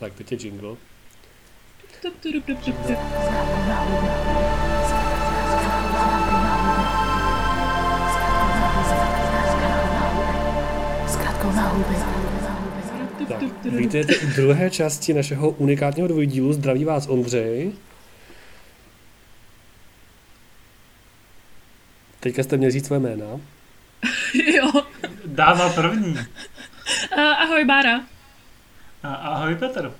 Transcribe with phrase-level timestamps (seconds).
[0.00, 0.76] Tak, teď je jingle.
[2.02, 2.12] Tak,
[13.64, 16.52] vítejte u druhé části našeho unikátního dvojdílu.
[16.52, 17.72] Zdraví vás Ondřej.
[22.20, 23.26] Teďka jste měli říct své jména.
[24.54, 24.70] jo.
[25.26, 26.12] Dáma první.
[26.12, 28.19] Uh, ahoj Bára.
[29.02, 29.92] A, ahoj Petr.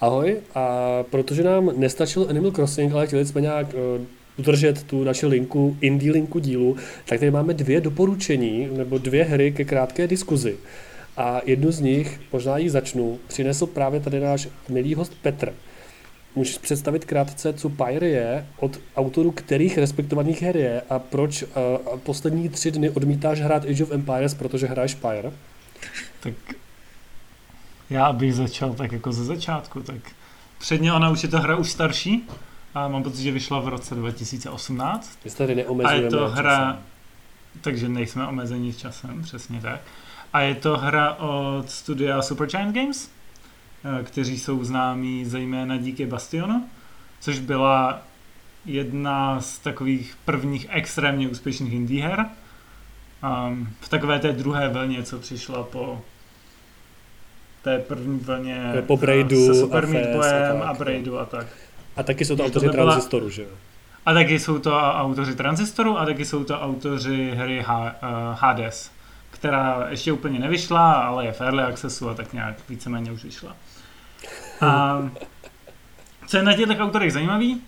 [0.00, 4.06] Ahoj, a protože nám nestačil Animal Crossing, ale chtěli jsme nějak uh,
[4.38, 9.52] udržet tu naši linku, indie linku dílu, tak tady máme dvě doporučení, nebo dvě hry
[9.52, 10.56] ke krátké diskuzi.
[11.16, 15.54] A jednu z nich, možná ji začnu, přinesl právě tady náš milý host Petr.
[16.34, 21.48] Můžeš představit krátce, co Pyre je, od autorů kterých respektovaných her je a proč uh,
[21.98, 25.32] poslední tři dny odmítáš hrát Age of Empires, protože hraješ Pyre?
[26.20, 26.34] Tak
[27.90, 29.96] já bych začal tak jako ze začátku, tak
[30.58, 32.28] předně ona už je to hra už starší,
[32.74, 35.18] a mám pocit, že vyšla v roce 2018.
[35.24, 36.82] My tady a je to hra, časem.
[37.60, 39.80] takže nejsme omezeni časem, přesně tak.
[40.32, 43.10] A je to hra od studia Supergiant Games,
[44.00, 46.68] eh, kteří jsou známí zejména díky Bastionu,
[47.20, 48.02] což byla
[48.64, 52.26] jedna z takových prvních extrémně úspěšných indie her.
[53.48, 56.02] Um, v takové té druhé vlně, co přišla po
[57.62, 61.46] té první vlně po Braidu se Super Meat Boyem a, a Braidu a tak.
[61.96, 63.48] A taky jsou to autoři to Transistoru, že jo?
[64.06, 68.90] A taky jsou to autoři Transistoru a taky jsou to autoři hry H- uh, Hades,
[69.30, 73.56] která ještě úplně nevyšla, ale je v early accessu a tak nějak víceméně už vyšla.
[74.60, 75.02] A
[76.26, 77.60] co je na těch autorech zajímavý,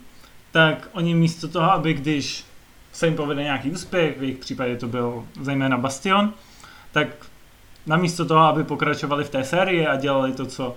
[0.52, 2.44] tak oni místo toho, aby když
[2.92, 6.32] se jim povede nějaký úspěch, v jejich případě to byl zejména Bastion,
[6.92, 7.08] tak
[7.86, 10.76] namísto toho, aby pokračovali v té sérii a dělali to, co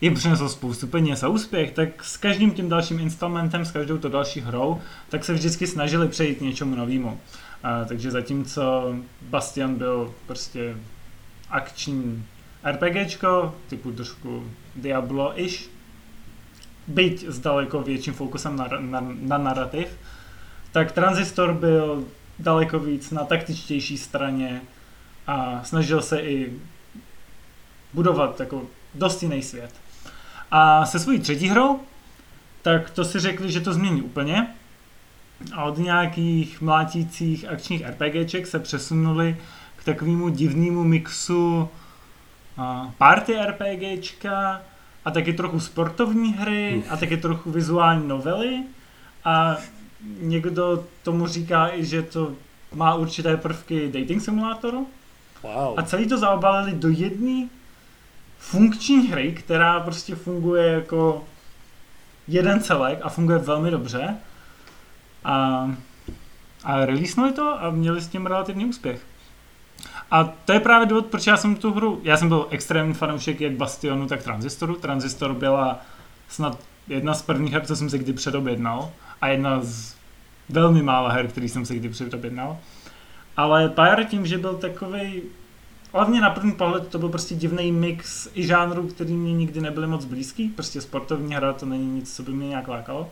[0.00, 4.08] jim přineslo spoustu peněz a úspěch, tak s každým tím dalším installmentem, s každou to
[4.08, 7.20] další hrou, tak se vždycky snažili přejít něčemu novému.
[7.62, 10.76] A, takže zatímco Bastion byl prostě
[11.50, 12.24] akční
[12.64, 14.44] RPGčko, typu trošku
[14.76, 15.68] Diablo-ish,
[16.86, 19.88] byť s daleko větším fokusem na, na, na narrativ,
[20.72, 22.04] tak Transistor byl
[22.38, 24.60] daleko víc na taktičtější straně
[25.28, 26.52] a snažil se i
[27.94, 28.62] budovat jako
[28.94, 29.70] dost jiný svět.
[30.50, 31.80] A se svojí třetí hrou,
[32.62, 34.54] tak to si řekli, že to změní úplně.
[35.52, 39.36] A od nějakých mlátících akčních RPGček se přesunuli
[39.76, 41.68] k takovému divnému mixu
[42.98, 44.62] party RPGčka
[45.04, 48.62] a taky trochu sportovní hry a taky trochu vizuální novely
[49.24, 49.56] a
[50.20, 52.32] někdo tomu říká i, že to
[52.74, 54.86] má určité prvky dating simulátoru.
[55.42, 55.78] Wow.
[55.78, 57.48] A celý to zaobalili do jedné
[58.38, 61.24] funkční hry, která prostě funguje jako
[62.28, 64.16] jeden celek a funguje velmi dobře.
[65.24, 65.70] A,
[66.64, 69.06] a releasenuli to a měli s tím relativní úspěch.
[70.10, 73.40] A to je právě důvod, proč já jsem tu hru, já jsem byl extrémní fanoušek
[73.40, 74.74] jak Bastionu, tak Transistoru.
[74.74, 75.80] Transistor byla
[76.28, 79.94] snad jedna z prvních her, co jsem si kdy předobjednal a jedna z
[80.48, 82.58] velmi mála her, který jsem si kdy předobjednal.
[83.38, 85.22] Ale Pyre tím, že byl takový
[85.92, 89.86] hlavně na první pohled to byl prostě divný mix i žánrů, který mě nikdy nebyly
[89.86, 90.48] moc blízký.
[90.48, 93.10] Prostě sportovní hra to není nic, co by mě nějak lákalo.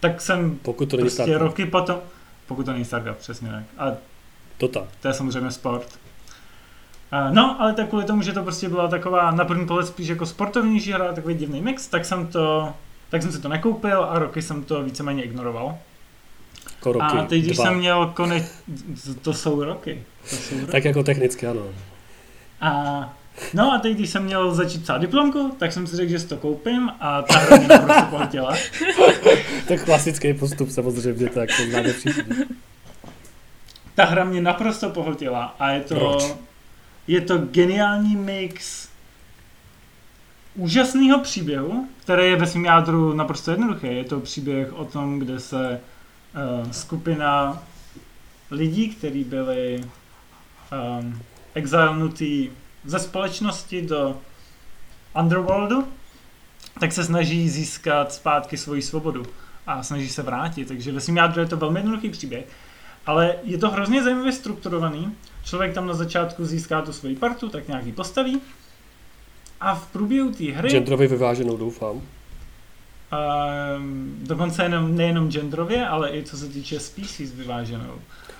[0.00, 1.42] Tak jsem pokud to prostě Starcraft.
[1.42, 1.96] roky potom,
[2.46, 3.64] pokud to není Starcraft, přesně tak.
[3.78, 3.96] A
[4.58, 4.84] to tak.
[5.00, 5.98] To je samozřejmě sport.
[7.30, 10.26] No, ale tak kvůli tomu, že to prostě byla taková na první pohled spíš jako
[10.26, 12.72] sportovnější hra, takový divný mix, tak jsem to,
[13.08, 15.78] tak jsem si to nekoupil a roky jsem to víceméně ignoroval.
[16.84, 17.64] Jako roky, a teď, když dva.
[17.64, 18.44] jsem měl konec,
[19.22, 20.02] to jsou roky.
[20.30, 20.72] To jsou roky.
[20.72, 21.62] Tak jako technicky ano.
[22.60, 23.14] A
[23.54, 26.26] No a teď, když jsem měl začít psát diplomku, tak jsem si řekl, že si
[26.26, 28.54] to koupím a ta hra mě naprosto pohltila.
[29.68, 32.22] tak klasický postup samozřejmě, tak to známe všichni.
[33.94, 36.34] Ta hra mě naprosto pohltila a je to, Proč?
[37.06, 38.88] je to geniální mix
[40.54, 43.86] úžasného příběhu, který je ve svém jádru naprosto jednoduchý.
[43.86, 45.80] Je to příběh o tom, kde se
[46.34, 47.62] uh, skupina
[48.50, 49.84] lidí, kteří byli
[51.00, 51.22] um,
[51.54, 52.50] exilnutí
[52.84, 54.18] ze společnosti do
[55.20, 55.88] underworldu,
[56.80, 59.26] tak se snaží získat zpátky svoji svobodu
[59.66, 60.68] a snaží se vrátit.
[60.68, 62.44] Takže ve svým jádru je to velmi jednoduchý příběh.
[63.06, 65.14] Ale je to hrozně zajímavě strukturovaný.
[65.44, 68.40] Člověk tam na začátku získá tu svoji partu, tak nějaký postaví.
[69.60, 70.68] A v průběhu té hry...
[70.68, 72.02] Genderově vyváženou, doufám.
[73.76, 77.94] Um, dokonce jenom, nejenom genderově, ale i co se týče species vyváženou.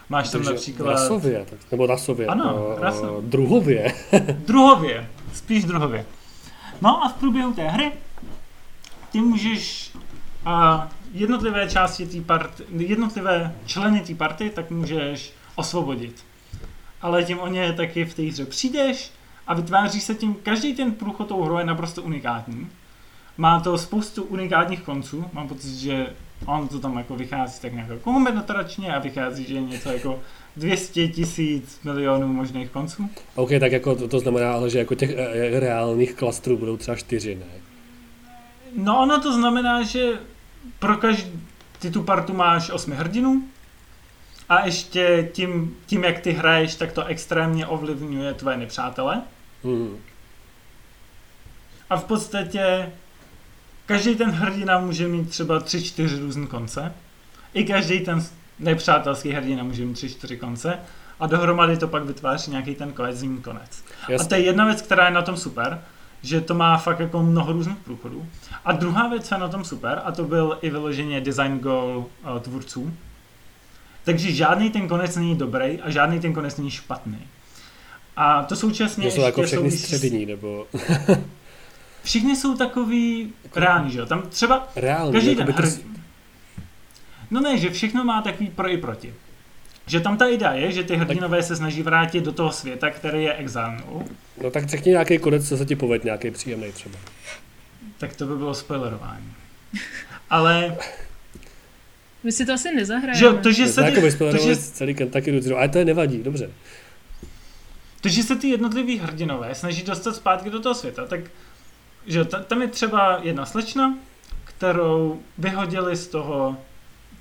[0.09, 0.91] Máš tam například...
[0.91, 2.26] Rasově, tak, nebo rasově.
[2.26, 3.23] Ano, uh, rasově.
[3.23, 3.94] druhově.
[4.47, 6.06] druhově, spíš druhově.
[6.81, 7.93] No a v průběhu té hry
[9.12, 9.93] ty můžeš
[10.44, 16.25] a jednotlivé části té party, jednotlivé členy té party, tak můžeš osvobodit.
[17.03, 19.12] Ale tím o ně taky v té hře přijdeš
[19.47, 22.71] a vytváří se tím, každý ten průchod tou hrou je naprosto unikátní.
[23.39, 26.07] Má to spoustu unikátních konců, mám pocit, že
[26.47, 30.21] on to tam jako vychází tak nějak kombinatoričně a vychází, že je něco jako
[30.57, 33.11] 200 tisíc milionů možných konců.
[33.35, 36.97] OK, tak jako to, to znamená, ale že jako těch e, reálných klastrů budou třeba
[36.97, 37.61] čtyři, ne?
[38.77, 40.13] No ono to znamená, že
[40.79, 41.41] pro každý,
[41.79, 43.45] ty tu partu máš osmi hrdinů
[44.49, 49.23] a ještě tím, tím, jak ty hraješ, tak to extrémně ovlivňuje tvoje nepřátele.
[49.65, 49.99] Hmm.
[51.91, 52.93] A v podstatě
[53.87, 56.93] každý ten hrdina může mít třeba tři, čtyři různé konce.
[57.55, 58.25] I každý ten
[58.59, 60.79] nepřátelský hrdina může mít tři, čtyři konce.
[61.21, 63.85] A dohromady to pak vytváří nějaký ten kohezivní konec.
[64.09, 64.27] Jasně.
[64.27, 65.83] A to je jedna věc, která je na tom super,
[66.23, 68.27] že to má fakt jako mnoho různých průchodů.
[68.65, 71.97] A druhá věc, co je na tom super, a to byl i vyloženě design goal
[71.97, 72.93] uh, tvůrců,
[74.05, 77.19] takže žádný ten konec není dobrý a žádný ten konec není špatný.
[78.17, 80.67] A to současně jsou jako všechny střední, nebo...
[82.05, 84.06] všichni jsou takový reální, že jo?
[84.06, 85.69] Tam třeba reální, každý ten hr...
[87.31, 89.15] No ne, že všechno má takový pro i proti.
[89.87, 93.25] Že tam ta idea je, že ty hrdinové se snaží vrátit do toho světa, který
[93.25, 94.09] je exilnou.
[94.43, 96.99] No tak řekni nějaký konec, co se ti povede, nějaký příjemný třeba.
[97.99, 99.33] Tak to by bylo spoilerování.
[100.31, 100.77] Ale...
[102.25, 103.19] My si to asi nezahrajeme.
[103.19, 104.57] Že, to, že se ty, to, že...
[104.57, 106.50] celý Kentucky Route Zero, ale to je nevadí, dobře.
[108.00, 111.21] To, že se ty jednotliví hrdinové snaží dostat zpátky do toho světa, tak
[112.06, 113.95] že tam je třeba jedna slečna,
[114.45, 116.56] kterou vyhodili z toho,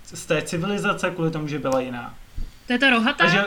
[0.03, 2.13] z té civilizace kvůli tomu, že byla jiná.
[2.67, 3.23] To je ta rohatá?
[3.23, 3.45] A že,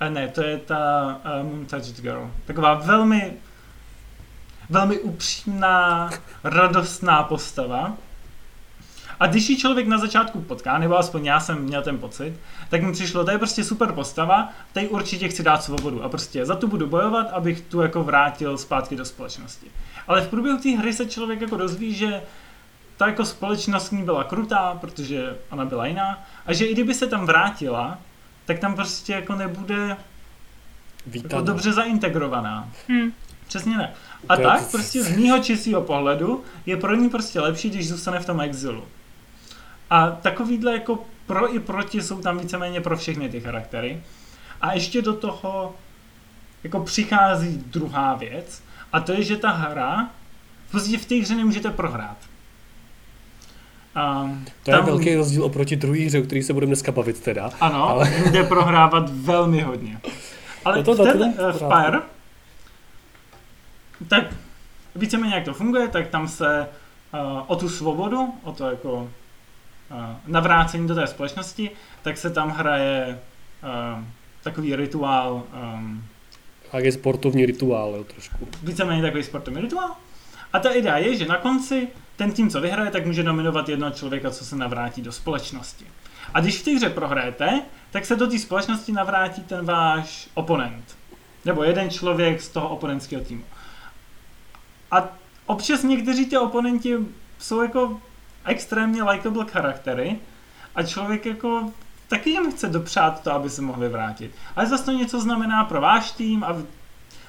[0.00, 2.30] a ne, to je ta uh, Moon-Touched Girl.
[2.44, 3.32] Taková velmi,
[4.70, 6.10] velmi upřímná,
[6.44, 7.96] radostná postava.
[9.20, 12.34] A když ji člověk na začátku potká, nebo aspoň já jsem měl ten pocit,
[12.68, 16.46] tak mi přišlo, to je prostě super postava, tady určitě chci dát svobodu a prostě
[16.46, 19.66] za to budu bojovat, abych tu jako vrátil zpátky do společnosti.
[20.08, 22.22] Ale v průběhu té hry se člověk jako dozví, že
[22.96, 27.06] ta jako společnost ní byla krutá, protože ona byla jiná, a že i kdyby se
[27.06, 27.98] tam vrátila,
[28.44, 29.96] tak tam prostě jako nebude
[31.12, 32.68] jako dobře zaintegrovaná.
[32.88, 33.12] Hmm.
[33.46, 33.92] Přesně ne.
[34.28, 38.26] A tak prostě z mýho čistého pohledu je pro ní prostě lepší, když zůstane v
[38.26, 38.84] tom exilu.
[39.90, 44.02] A takovýhle jako pro i proti jsou tam víceméně pro všechny ty charaktery.
[44.60, 45.74] A ještě do toho
[46.64, 50.10] jako přichází druhá věc, a to je, že ta hra,
[50.68, 52.16] v podstatě v té hře nemůžete prohrát.
[54.22, 57.20] Um, to tam, je velký rozdíl oproti druhé hře, o který se budeme dneska bavit
[57.20, 57.50] teda.
[57.60, 58.10] Ano, ale...
[58.30, 60.00] jde prohrávat velmi hodně.
[60.64, 61.98] Ale no to, ten uh, Fire,
[64.08, 64.24] tak
[64.94, 66.68] víceméně jak to funguje, tak tam se
[67.14, 69.10] uh, o tu svobodu, o to jako
[70.26, 71.70] navrácení do té společnosti,
[72.02, 73.18] tak se tam hraje
[74.42, 75.42] takový rituál.
[75.74, 76.04] Um,
[76.78, 78.48] je sportovní rituál, jo, trošku.
[78.62, 79.96] Víceméně takový sportovní rituál.
[80.52, 83.92] A ta idea je, že na konci ten tým, co vyhraje, tak může nominovat jednoho
[83.92, 85.86] člověka, co se navrátí do společnosti.
[86.34, 90.96] A když v té hře prohrajete, tak se do té společnosti navrátí ten váš oponent.
[91.44, 93.44] Nebo jeden člověk z toho oponentského týmu.
[94.90, 95.08] A
[95.46, 96.96] občas někteří ti oponenti
[97.38, 98.00] jsou jako
[98.44, 100.16] extrémně likable charaktery
[100.74, 101.70] a člověk jako
[102.08, 104.30] taky jim chce dopřát to, aby se mohli vrátit.
[104.56, 106.66] Ale zase to něco znamená pro váš tým a v,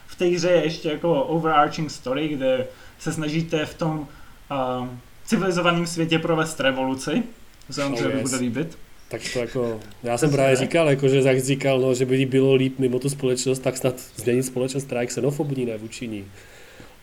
[0.07, 2.67] v té hře je ještě jako overarching story, kde
[2.99, 4.87] se snažíte v tom uh,
[5.25, 7.23] civilizovaném světě provést revoluci.
[7.71, 8.21] Se oh, yes.
[8.21, 8.77] bude líbit.
[9.09, 12.53] Tak to jako, já jsem právě říkal, jako, že jak říkal, no, že by bylo
[12.53, 16.25] líp mimo tu společnost, tak snad změnit společnost, která je xenofobní, ne vůči ní.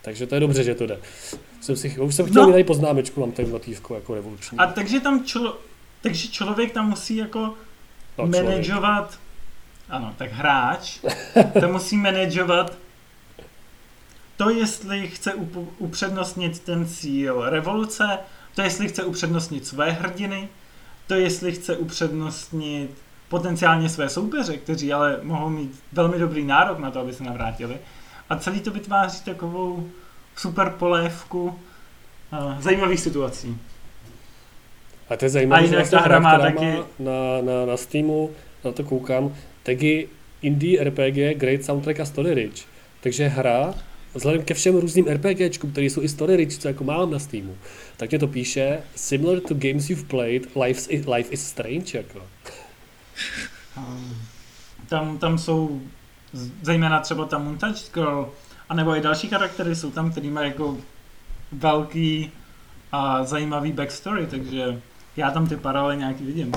[0.02, 0.98] Takže to je dobře, že to jde.
[1.60, 2.56] Jsem si, už jsem chtěl no.
[2.56, 4.58] mít poznámečku, mám tady latívko jako revoluční.
[4.58, 5.58] A takže tam člo,
[6.00, 7.54] takže člověk tam musí jako
[8.18, 9.18] no, manažovat,
[9.88, 10.98] ano, tak hráč,
[11.60, 12.72] to musí manažovat
[14.36, 15.34] to, jestli chce
[15.78, 18.18] upřednostnit ten cíl revoluce,
[18.54, 20.48] to, jestli chce upřednostnit své hrdiny,
[21.06, 22.90] to, jestli chce upřednostnit
[23.28, 27.78] potenciálně své soupeře, kteří ale mohou mít velmi dobrý nárok na to, aby se navrátili.
[28.32, 29.88] A celý to vytváří takovou
[30.36, 33.58] super polévku uh, zajímavých situací.
[35.08, 36.72] A to je zajímavé, že ta hra má taky...
[36.98, 38.30] na, na, na Steamu,
[38.64, 40.08] na to koukám, taky
[40.42, 42.64] Indie RPG, Great Soundtrack a Story Rich.
[43.00, 43.74] Takže hra,
[44.14, 47.56] vzhledem ke všem různým RPGčkům, které jsou i story rich, co jako mám na Steamu,
[47.96, 52.22] tak mě to píše, similar to games you've played, life is, life is strange, jako.
[53.76, 54.16] Um,
[54.88, 55.80] tam, tam jsou
[56.62, 58.32] zejména třeba ta Untouched Girl,
[58.68, 60.76] anebo i další charaktery jsou tam, který mají jako
[61.52, 62.30] velký
[62.92, 64.80] a zajímavý backstory, takže
[65.16, 66.52] já tam ty paralely nějaký vidím.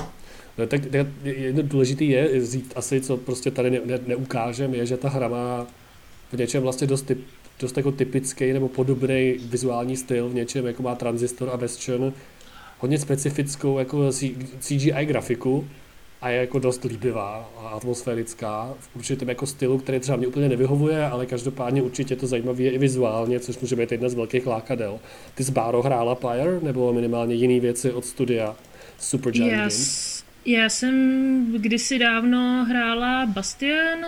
[0.58, 0.80] No, tak
[1.22, 5.28] jedno důležité je říct asi, co prostě tady ne, ne, neukážeme, je, že ta hra
[5.28, 5.66] má
[6.32, 7.26] v něčem vlastně dost, typ,
[7.60, 12.12] dost jako typický nebo podobný vizuální styl, v něčem jako má Transistor a Bastion,
[12.78, 14.10] hodně specifickou jako
[14.58, 15.68] CGI grafiku
[16.20, 20.48] a je jako dost líbivá a atmosférická v určitém jako stylu, který třeba mě úplně
[20.48, 24.46] nevyhovuje, ale každopádně určitě to zajímavé je i vizuálně, což může být jedna z velkých
[24.46, 24.98] lákadel.
[25.34, 28.56] Ty z Báro hrála Pyre nebo minimálně jiné věci od studia
[28.98, 29.58] Supergiant yes.
[29.58, 30.24] Games?
[30.46, 34.06] Já jsem kdysi dávno hrála Bastion,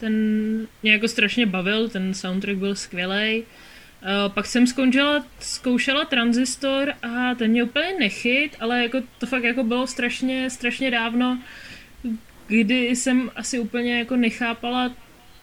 [0.00, 0.14] ten
[0.82, 3.42] mě jako strašně bavil, ten soundtrack byl skvělý.
[4.02, 9.44] Uh, pak jsem skončila, zkoušela Transistor a ten mě úplně nechyt, ale jako to fakt
[9.44, 11.38] jako bylo strašně, strašně dávno,
[12.46, 14.92] kdy jsem asi úplně jako nechápala,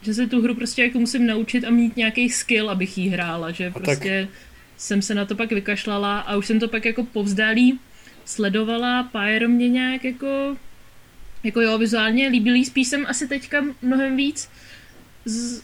[0.01, 3.51] že se tu hru prostě jako musím naučit a mít nějaký skill, abych jí hrála,
[3.51, 4.37] že a prostě tak...
[4.77, 7.79] jsem se na to pak vykašlala a už jsem to pak jako povzdálí
[8.25, 10.57] sledovala, Pyre mě nějak jako,
[11.43, 14.49] jako jo, vizuálně líbil, spíš jsem asi teďka mnohem víc
[15.25, 15.61] z,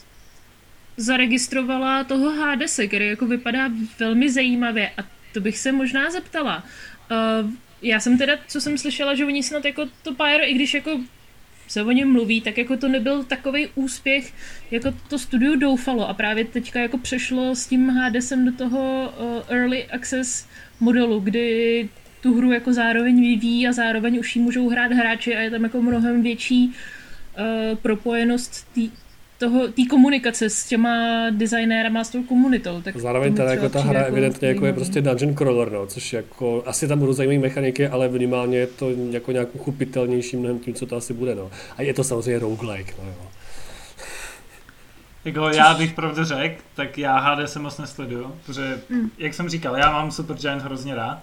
[0.97, 6.63] zaregistrovala toho Hadese, který jako vypadá velmi zajímavě a to bych se možná zeptala.
[7.11, 10.73] Uh, já jsem teda, co jsem slyšela, že oni snad jako to Pyre, i když
[10.73, 10.99] jako
[11.67, 14.33] se o něm mluví, tak jako to nebyl takový úspěch,
[14.71, 19.55] jako to studio doufalo a právě teďka jako přešlo s tím Hadesem do toho uh,
[19.55, 20.47] early access
[20.79, 21.89] modelu, kdy
[22.21, 25.63] tu hru jako zároveň vyvíjí a zároveň už ji můžou hrát hráči a je tam
[25.63, 28.89] jako mnohem větší uh, propojenost tý,
[29.37, 32.81] toho, té komunikace s těma designérama, s tou komunitou.
[32.81, 36.13] Tak Zároveň teda jako ta hra jako evidentně jako je prostě dungeon crawler, no, což
[36.13, 40.73] jako, asi tam budou zajímavé mechaniky, ale minimálně je to jako nějak uchopitelnější mnohem tím,
[40.73, 41.51] co to asi bude, no.
[41.77, 43.27] A je to samozřejmě roguelike, no jo.
[45.25, 49.09] Jako já bych pravdu řekl, tak já HD se moc nesleduju, protože, mm.
[49.17, 51.21] jak jsem říkal, já mám Super Giant hrozně rád,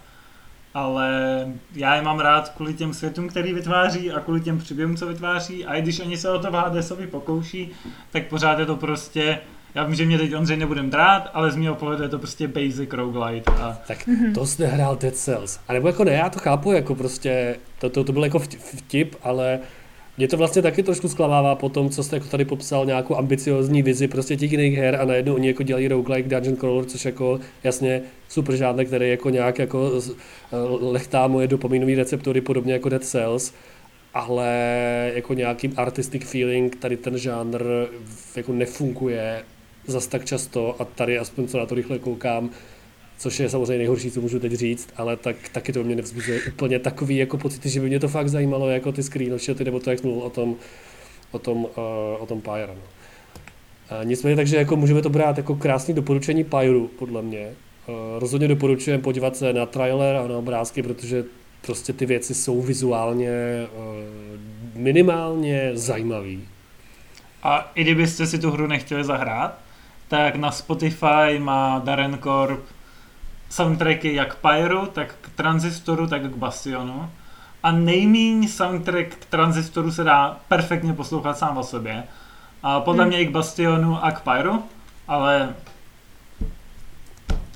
[0.74, 5.06] ale já je mám rád kvůli těm světům, který vytváří a kvůli těm příběhům, co
[5.06, 7.70] vytváří a i když oni se o to v Hadesovi pokouší,
[8.10, 9.38] tak pořád je to prostě
[9.74, 12.48] já vím, že mě teď Ondřej nebudem drát, ale z mého pohledu je to prostě
[12.48, 13.52] basic roguelite.
[13.52, 13.78] A...
[13.86, 15.60] Tak to jsi nehrál Dead Cells.
[15.68, 19.16] A nebo jako ne, já to chápu, jako prostě, to, to, to byl jako vtip,
[19.22, 19.58] ale
[20.16, 23.82] mě to vlastně taky trošku sklamává po tom, co jste jako tady popsal, nějakou ambiciozní
[23.82, 27.40] vizi prostě těch jiných her a najednou oni jako dělají roguelike Dungeon Crawler, což jako
[27.64, 33.04] jasně super žádné, který jako nějak jako eh, lechtá moje dopamínové receptory podobně jako Dead
[33.04, 33.52] Cells,
[34.14, 37.64] ale jako nějaký artistic feeling tady ten žánr
[38.36, 39.42] jako nefunguje
[39.86, 42.50] zas tak často a tady aspoň co na to rychle koukám,
[43.22, 46.78] což je samozřejmě nejhorší, co můžu teď říct, ale tak, taky to mě nevzbuzuje úplně
[46.78, 50.02] takový jako pocity, že by mě to fakt zajímalo, jako ty screenshoty, nebo to, jak
[50.02, 50.56] mluvil o tom,
[51.30, 51.70] o tom, uh,
[52.18, 52.66] o tom Pyre.
[52.66, 52.74] No.
[52.74, 57.50] Uh, nicméně, takže jako můžeme to brát jako krásný doporučení Pyru, podle mě.
[57.88, 61.24] Uh, rozhodně doporučujeme podívat se na trailer a na obrázky, protože
[61.66, 63.30] prostě ty věci jsou vizuálně
[64.74, 66.48] minimálně zajímavý.
[67.42, 69.58] A i kdybyste si tu hru nechtěli zahrát,
[70.08, 72.60] tak na Spotify má Darren Korb
[73.52, 77.10] soundtracky jak Pyro, tak k Transistoru, tak k Bastionu.
[77.62, 82.04] A nejmíň soundtrack k Transistoru se dá perfektně poslouchat sám o sobě.
[82.62, 83.08] A podle hmm.
[83.08, 84.62] mě i k Bastionu a k Pyro,
[85.08, 85.54] ale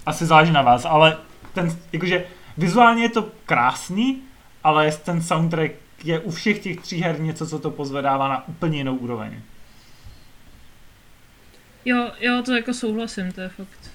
[0.06, 1.16] asi záleží na vás, ale
[1.54, 2.24] ten, jakože
[2.56, 4.22] vizuálně je to krásný,
[4.64, 5.72] ale ten soundtrack
[6.04, 9.40] je u všech těch tří her něco, co to pozvedává na úplně jinou úroveň.
[11.84, 13.90] Jo, jo, to jako souhlasím, to je fakt.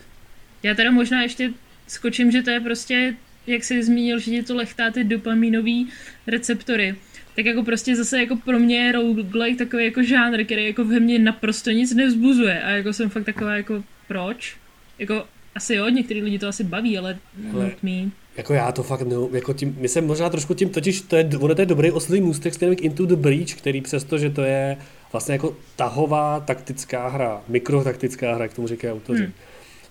[0.64, 1.54] Já teda možná ještě
[1.92, 3.16] skočím, že to je prostě,
[3.48, 5.84] jak jsi zmínil, že je to lechtá ty dopaminové
[6.28, 6.96] receptory.
[7.36, 11.00] Tak jako prostě zase jako pro mě je roguelike takový jako žánr, který jako ve
[11.00, 14.56] mně naprosto nic nevzbuzuje a jako jsem fakt taková jako proč?
[15.00, 17.20] Jako asi jo, některý lidi to asi baví, ale,
[17.52, 18.12] not me.
[18.38, 21.30] Jako já to fakt ne, jako tím, my se možná trošku tím, totiž to je,
[21.40, 24.42] ono to je dobrý oslý můstek směrem k Into the Breach, který přesto, že to
[24.42, 24.78] je
[25.12, 29.34] vlastně jako tahová taktická hra, mikrotaktická hra, jak tomu říkají autoři, hmm.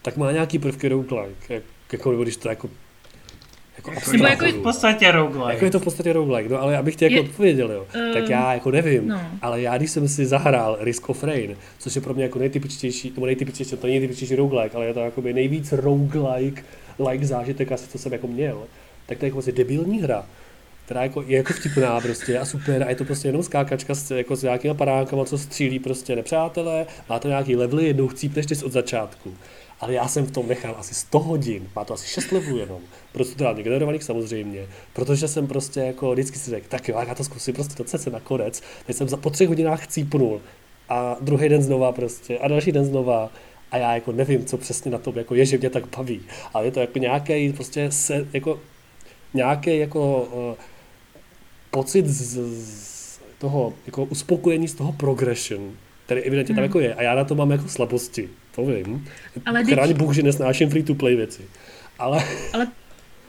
[0.03, 1.63] tak má nějaký prvky roguelike,
[1.93, 2.69] jako, když to jako
[3.87, 5.53] jako, Nebo jako v podstatě roguelike.
[5.53, 8.15] Jako je to v podstatě roguelike, no ale abych ti jako je, odpověděl, jo, uh,
[8.15, 9.21] tak já jako nevím, no.
[9.43, 13.13] ale já když jsem si zahrál Risk of Rain, což je pro mě jako nejtypičtější,
[13.15, 16.63] nebo nejtypičtější, to není nejtypičtější roguelike, ale je to jako nejvíc roguelike
[17.09, 18.63] like zážitek asi, co jsem jako měl,
[19.07, 20.27] tak to je jako vlastně debilní hra,
[20.85, 24.11] která jako, je jako vtipná prostě a super a je to prostě jenom skákačka s,
[24.11, 29.35] jako s nějakýma paránkama, co střílí prostě nepřátelé, máte nějaký levely, jednou chcípneš od začátku
[29.81, 32.81] ale já jsem v tom nechal asi 100 hodin, má to asi 6 levelů jenom,
[33.13, 37.55] procedurálně generovaných samozřejmě, protože jsem prostě jako vždycky si řekl, tak jo, já to zkusím
[37.55, 40.41] prostě to CC nakonec, teď jsem za po třech hodinách chcípnul
[40.89, 43.31] a druhý den znova prostě a další den znova
[43.71, 46.21] A já jako nevím, co přesně na tom jako je, že mě tak baví.
[46.55, 48.61] Ale je to jako nějaký prostě se, jako
[49.35, 50.55] nějaký jako uh,
[51.71, 55.73] pocit z, z toho jako uspokojení z toho progression,
[56.07, 56.57] který evidentně hmm.
[56.57, 56.95] tam jako je.
[56.95, 58.29] A já na to mám jako slabosti,
[58.65, 59.07] to vím.
[59.47, 59.97] Ale Chráň teď...
[59.97, 61.43] Bůh, že nesnáším free to play věci.
[61.99, 62.25] Ale...
[62.53, 62.67] Ale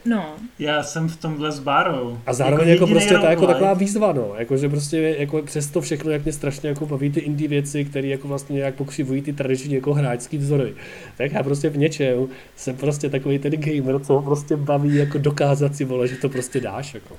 [0.06, 0.36] No.
[0.60, 2.18] Já jsem v tomhle s Bárou.
[2.26, 4.34] A zároveň jako, jako prostě to jako taková výzva, no.
[4.38, 7.86] Jako, že prostě jako přes to všechno, jak mě strašně jako baví ty indie věci,
[7.86, 10.74] které jako vlastně nějak pokřivují ty tradiční jako hráčský vzory.
[11.18, 15.76] Tak já prostě v něčem jsem prostě takový ten gamer, co prostě baví jako dokázat
[15.76, 16.94] si vole, že to prostě dáš.
[16.94, 17.16] Jako.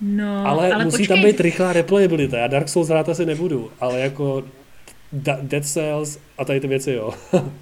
[0.00, 1.16] No, ale, ale musí počkej.
[1.16, 2.36] tam být rychlá replayability.
[2.36, 4.44] Já Dark Souls hrát asi nebudu, ale jako
[5.12, 7.14] Dead Cells a tady ty věci, jo.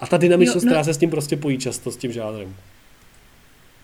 [0.00, 0.70] A ta dynamičnost, no.
[0.70, 2.54] která se s tím prostě pojí často, s tím žádrem.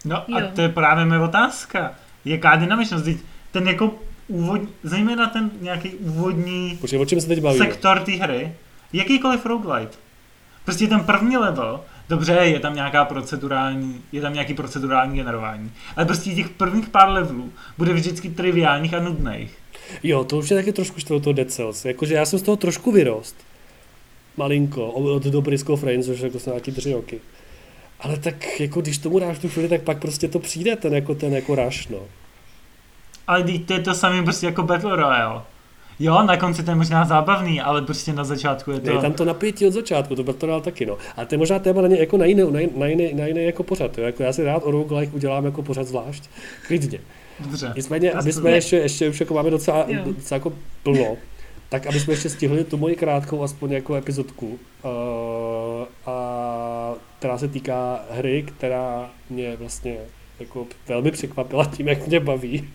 [0.05, 0.49] No a jo.
[0.55, 1.95] to je právě moje otázka.
[2.25, 3.07] Jaká dynamičnost?
[3.53, 3.95] Ten jako
[4.29, 7.65] úvod, zejména ten nějaký úvodní Počkej, o čem se teď bavíme?
[7.65, 8.55] sektor té hry,
[8.93, 9.97] jakýkoliv roguelite.
[10.65, 16.07] Prostě ten první level, dobře, je tam nějaká procedurální, je tam nějaký procedurální generování, ale
[16.07, 19.59] prostě těch prvních pár levelů bude vždycky triviálních a nudných.
[20.03, 21.85] Jo, to už je taky trošku štvrtou toho Dead Cells.
[21.85, 23.37] Jakože já jsem z toho trošku vyrost
[24.37, 27.21] malinko, od do Briscoe Frames, což jako jsou nějaký tři roky.
[28.01, 31.15] Ale tak jako když tomu dáš tu chvíli, tak pak prostě to přijde, ten jako,
[31.15, 31.99] ten jako rush, no.
[33.27, 35.43] Ale to je to samé prostě jako Battle Royale.
[35.99, 38.95] Jo, na konci to je možná zábavný, ale prostě na začátku je to...
[38.95, 40.99] Ne, tam to napětí od začátku, to Battle Royale taky, no.
[41.17, 43.45] Ale to je možná téma na ně, jako na jiný, na, na, jiný, na jiný
[43.45, 44.05] jako pořad, jo.
[44.05, 46.25] Jako já si rád o roguelike udělám jako pořad zvlášť,
[46.67, 46.99] klidně.
[47.41, 47.73] Dobře.
[47.77, 50.53] Nicméně, aby jsme ještě, ještě už jako máme docela, docela jako
[50.83, 51.17] plno,
[51.69, 54.91] tak aby jsme ještě stihli tu moji krátkou aspoň jako epizodku, uh,
[56.07, 59.97] a, která se týká hry, která mě vlastně
[60.41, 62.69] jako velmi překvapila tím, jak mě baví.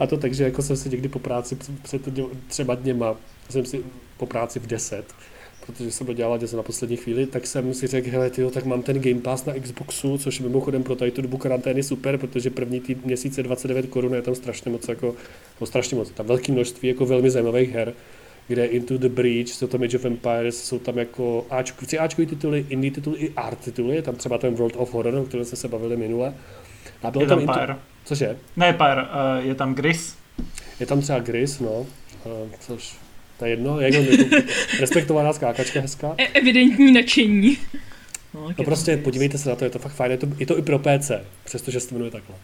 [0.00, 2.08] A to takže jako jsem si někdy po práci před
[2.48, 3.14] třeba dněma,
[3.50, 3.80] jsem si
[4.16, 5.14] po práci v 10,
[5.72, 8.64] protože jsem to dělal něco na poslední chvíli, tak jsem si řekl, hele, tyjo, tak
[8.64, 12.50] mám ten Game Pass na Xboxu, což mimochodem pro tady tu dobu karantény super, protože
[12.50, 15.14] první tý měsíce 29 korun je tam strašně moc, jako,
[15.60, 17.94] no strašně moc, tam velké množství jako velmi zajímavých her,
[18.48, 21.46] kde Into the Breach, jsou tam Age of Empires, jsou tam jako
[21.82, 25.14] chci Ačkový tituly, indie tituly i art tituly, je tam třeba ten World of Horror,
[25.14, 26.34] o kterém jsme se bavili minule.
[27.02, 27.72] A bylo je tam, tam Pyre.
[27.72, 27.82] Into...
[28.04, 28.36] Cože?
[28.56, 30.16] Ne, Pyre, uh, je tam Gris.
[30.80, 31.86] Je tam třeba Gris, no, uh,
[32.60, 32.96] což
[33.38, 34.28] to je jedno, je jedno
[34.80, 36.14] respektovaná skákačka hezká.
[36.18, 37.58] E- evidentní nadšení.
[38.34, 40.58] No, no prostě podívejte se na to, je to fakt fajn, je to, je to
[40.58, 41.10] i pro PC,
[41.44, 42.36] přestože se to jmenuje takhle.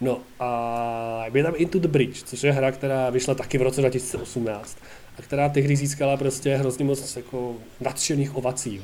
[0.00, 3.80] No a je tam Into the Bridge, což je hra, která vyšla taky v roce
[3.80, 4.78] 2018
[5.18, 8.82] a která tehdy získala prostě hrozně moc jako nadšených ovací.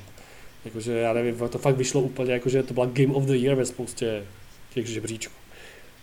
[0.65, 3.67] Jakože já nevím, to fakt vyšlo úplně, jakože to byla Game of the Year ve
[3.67, 4.25] spoustě
[4.75, 5.35] těch žebříčků.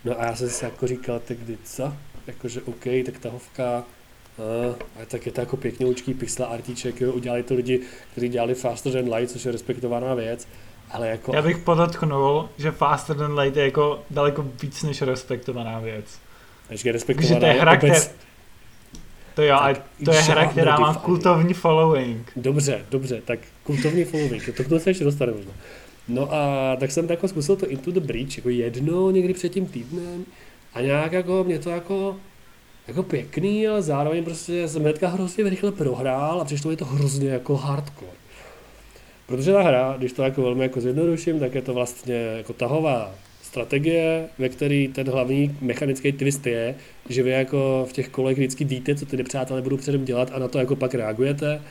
[0.06, 1.94] No a já jsem si jako říkal, tak kdy co?
[2.28, 3.84] Jakože OK, tak tahovka,
[5.02, 8.94] A tak je to jako pěkňoučký pixel artíček, jo, udělali to lidi, kteří dělali Faster
[8.94, 10.48] Than Light, což je respektovaná věc,
[10.92, 11.36] ale jako...
[11.36, 16.20] Já bych podotknul, že Faster Than Light je jako daleko víc než respektovaná věc.
[16.68, 18.16] Takže respektovaná to je hra, obec...
[19.36, 22.32] To jo, ale to je hra, která má kultovní following.
[22.36, 25.52] Dobře, dobře, tak kultovní following, to k se ještě dostane možná.
[26.08, 29.66] No a tak jsem jako zkusil to Into the Breach jako jedno někdy před tím
[29.66, 30.26] týdnem
[30.74, 32.16] a nějak jako mě to jako
[32.90, 37.30] jako pěkný, ale zároveň prostě jsem hnedka hrozně rychle prohrál a přišlo mi to hrozně
[37.30, 38.12] jako hardcore.
[39.26, 43.16] Protože ta hra, když to jako velmi jako zjednoduším, tak je to vlastně jako tahová
[43.42, 46.76] strategie, ve který ten hlavní mechanický twist je,
[47.10, 50.40] že vy jako v těch kolech vždycky víte, co ty nepřátelé budou předem dělat a
[50.40, 51.62] na to jako pak reagujete.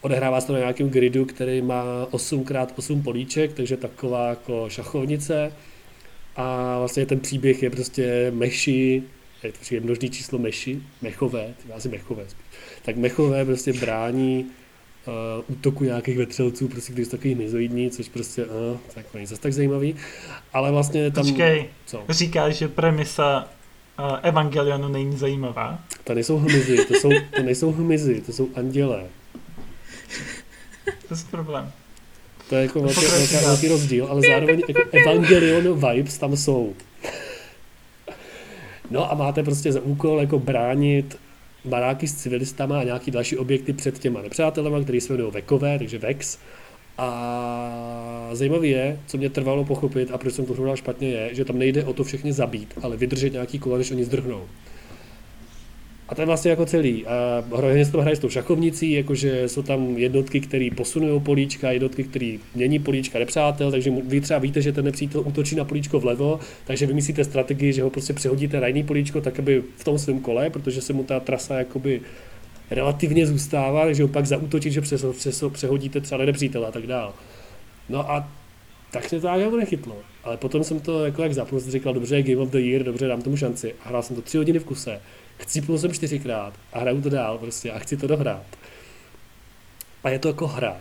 [0.00, 5.52] Odehrává se to na nějakém gridu, který má 8x8 políček, takže taková jako šachovnice.
[6.36, 9.02] A vlastně ten příběh je prostě meši,
[9.42, 12.44] je to množný číslo meši, mechové, ty asi mechové spíš.
[12.82, 14.46] Tak mechové prostě brání
[15.06, 19.42] uh, útoku nějakých vetřelců, prostě když jsou takový nezoidní, což prostě uh, tak není zase
[19.42, 19.96] tak zajímavý.
[20.52, 21.26] Ale vlastně tam...
[21.26, 22.04] Počkej, co?
[22.08, 23.48] říkáš, že premisa
[23.98, 25.84] uh, Evangelionu není zajímavá?
[26.04, 29.04] To nejsou hmyzy, to, jsou, to nejsou hmyzy, to jsou andělé.
[31.08, 31.72] To je problém.
[32.48, 36.74] To je jako velký, velký rozdíl, ale zároveň jako Evangelion vibes tam jsou.
[38.92, 41.18] No a máte prostě za úkol jako bránit
[41.64, 45.98] baráky s civilistama a nějaký další objekty před těma nepřátelema, který se jmenují Vekové, takže
[45.98, 46.38] Vex.
[46.98, 51.44] A zajímavé je, co mě trvalo pochopit a proč jsem to hrál špatně, je, že
[51.44, 54.44] tam nejde o to všechny zabít, ale vydržet nějaký kolo, než oni zdrhnou.
[56.12, 57.06] A to je vlastně jako celý.
[57.06, 61.70] A hrozně se to hraje s tou šachovnicí, jakože jsou tam jednotky, které posunují políčka,
[61.70, 66.00] jednotky, které mění políčka nepřátel, takže vy třeba víte, že ten nepřítel útočí na políčko
[66.00, 69.98] vlevo, takže vymyslíte strategii, že ho prostě přehodíte na jiný políčko, tak aby v tom
[69.98, 72.00] svém kole, protože se mu ta trasa jakoby
[72.70, 77.14] relativně zůstává, takže pak zautočit, že přes, přes, přehodíte třeba na nepřítele a tak dál.
[77.88, 78.28] No a
[78.90, 79.96] tak se to jako nechytlo.
[80.24, 83.22] Ale potom jsem to jako jak zapnul, říkal, dobře, Game of the Year, dobře, dám
[83.22, 83.74] tomu šanci.
[83.84, 85.00] A hrál jsem to tři hodiny v kuse.
[85.42, 88.46] Chcípnul jsem čtyřikrát a hraju to dál prostě a chci to dohrát.
[90.04, 90.76] A je to jako hra,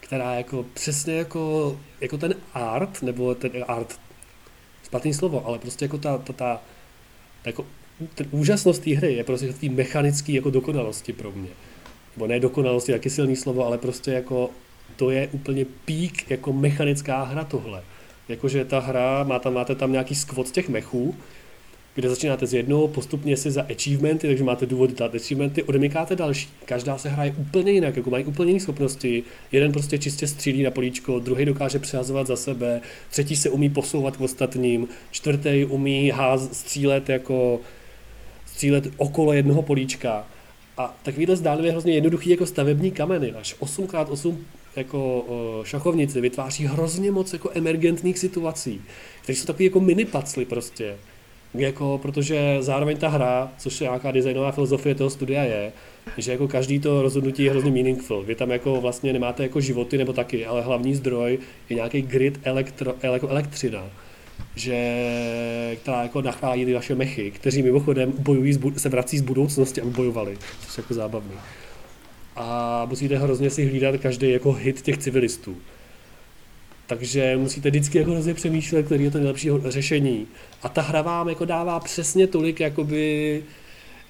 [0.00, 4.00] která jako přesně jako, jako ten art, nebo ten art,
[4.84, 6.60] špatný slovo, ale prostě jako ta, ta, ta
[7.44, 7.66] jako
[8.14, 11.50] ten úžasnost té hry je prostě té mechanické jako dokonalosti pro mě.
[12.16, 14.50] Nebo ne dokonalosti, taky silný slovo, ale prostě jako
[14.96, 17.82] to je úplně pík jako mechanická hra tohle.
[18.28, 21.14] Jakože ta hra, má tam, máte tam nějaký skvot těch mechů,
[22.00, 26.48] kde začínáte z jednoho, postupně si za achievementy, takže máte důvod dát achievementy, odemykáte další.
[26.64, 29.22] Každá se hraje úplně jinak, jako mají úplně jiné schopnosti.
[29.52, 34.16] Jeden prostě čistě střílí na políčko, druhý dokáže přehazovat za sebe, třetí se umí posouvat
[34.16, 37.60] k ostatním, čtvrtý umí ház, střílet jako
[38.46, 40.26] střílet okolo jednoho políčka.
[40.76, 44.36] A takovýhle zdánlivě hrozně jednoduchý jako stavební kameny, až 8x8
[44.76, 45.26] jako
[45.64, 48.80] šachovnici vytváří hrozně moc jako emergentních situací,
[49.22, 50.96] které jsou takový jako mini pacly prostě.
[51.54, 55.72] Jako, protože zároveň ta hra, což je nějaká designová filozofie toho studia je,
[56.16, 58.22] že jako každý to rozhodnutí je hrozně meaningful.
[58.22, 62.40] Vy tam jako vlastně nemáte jako životy nebo taky, ale hlavní zdroj je nějaký grid
[62.42, 63.90] elektro, jako elektřina
[64.56, 69.90] že, která jako nachází ty vaše mechy, kteří mimochodem bojují, se vrací z budoucnosti, aby
[69.90, 71.34] bojovali, což je jako zábavný.
[72.36, 75.56] A musíte hrozně si hlídat každý jako hit těch civilistů.
[76.90, 80.26] Takže musíte vždycky jako hrozně přemýšlet, který je to nejlepší řešení.
[80.62, 83.42] A ta hra vám jako dává přesně tolik jakoby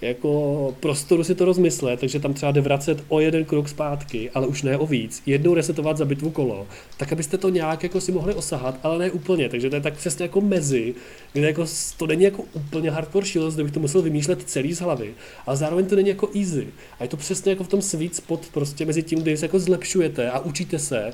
[0.00, 4.46] jako prostoru si to rozmyslet, takže tam třeba jde vracet o jeden krok zpátky, ale
[4.46, 5.22] už ne o víc.
[5.26, 6.66] Jednou resetovat za bitvu kolo,
[6.96, 9.48] tak abyste to nějak jako si mohli osahat, ale ne úplně.
[9.48, 10.94] Takže to je tak přesně jako mezi,
[11.32, 11.64] kde jako
[11.96, 15.14] to není jako úplně hardcore shields, kde bych to musel vymýšlet celý z hlavy,
[15.46, 16.66] ale zároveň to není jako easy.
[16.98, 19.58] A je to přesně jako v tom sweet spot prostě mezi tím, kdy se jako
[19.58, 21.12] zlepšujete a učíte se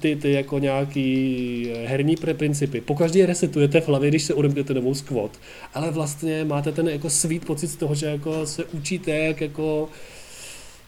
[0.00, 2.80] ty, ty jako nějaký herní principy.
[2.80, 5.38] Pokaždé je resetujete v hlavě, když se odemknete novou squat,
[5.74, 9.88] ale vlastně máte ten jako svít pocit z toho, že jako se učíte, jak jako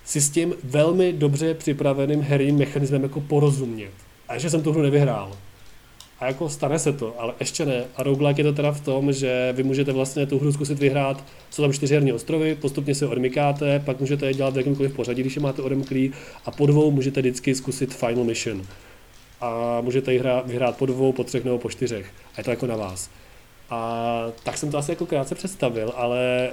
[0.04, 3.92] si s tím velmi dobře připraveným herním mechanismem jako porozumět.
[4.28, 5.32] A ještě jsem tu hru nevyhrál.
[6.20, 7.84] A jako stane se to, ale ještě ne.
[7.96, 11.24] A roguelike je to teda v tom, že vy můžete vlastně tu hru zkusit vyhrát,
[11.50, 15.22] jsou tam čtyři herní ostrovy, postupně se odmykáte, pak můžete je dělat v jakémkoliv pořadí,
[15.22, 16.12] když je máte odemklý,
[16.44, 18.62] a po dvou můžete vždycky zkusit final mission.
[19.40, 22.06] A můžete ji hrát, vyhrát po dvou, po třech nebo po čtyřech.
[22.34, 23.10] A je to jako na vás.
[23.70, 26.50] A tak jsem to asi jako krátce představil, ale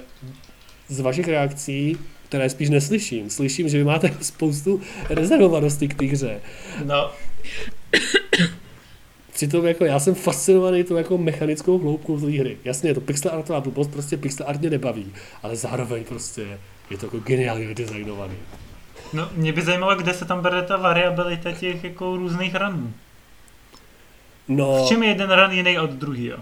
[0.87, 1.97] z vašich reakcí,
[2.29, 6.41] které spíš neslyším, slyším, že vy máte spoustu rezervovanosti k té hře.
[6.83, 7.11] No,
[9.35, 12.57] Přitom jako já jsem fascinovaný tou jako mechanickou hloubkou té hry.
[12.65, 16.41] Jasně, je to pixel artová blbost, prostě pixel art mě nebaví, ale zároveň prostě
[16.89, 18.35] je to jako geniálně designovaný.
[19.13, 22.93] No, mě by zajímalo, kde se tam bere ta variabilita těch jako různých ranů.
[24.47, 26.37] No, V čem je jeden ran jiný od druhého?